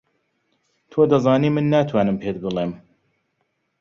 [0.89, 2.71] تۆ دەزانی من ناتوانم پێت بڵێم.